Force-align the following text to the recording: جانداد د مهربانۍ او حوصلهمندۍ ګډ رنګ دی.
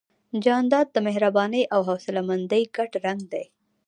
جانداد 0.43 0.87
د 0.91 0.97
مهربانۍ 1.07 1.63
او 1.73 1.79
حوصلهمندۍ 1.87 2.63
ګډ 2.75 2.91
رنګ 3.05 3.21
دی. 3.33 3.45